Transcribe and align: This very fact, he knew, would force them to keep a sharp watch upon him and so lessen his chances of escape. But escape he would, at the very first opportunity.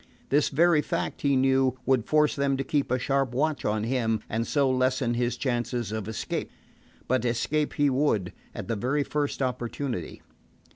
This 0.29 0.49
very 0.49 0.81
fact, 0.81 1.21
he 1.21 1.35
knew, 1.35 1.77
would 1.85 2.07
force 2.07 2.35
them 2.35 2.57
to 2.57 2.63
keep 2.63 2.89
a 2.89 2.97
sharp 2.97 3.35
watch 3.35 3.63
upon 3.63 3.83
him 3.83 4.21
and 4.29 4.47
so 4.47 4.67
lessen 4.67 5.13
his 5.13 5.37
chances 5.37 5.91
of 5.91 6.07
escape. 6.07 6.49
But 7.07 7.23
escape 7.23 7.73
he 7.73 7.87
would, 7.87 8.33
at 8.55 8.67
the 8.67 8.75
very 8.75 9.03
first 9.03 9.43
opportunity. 9.43 10.23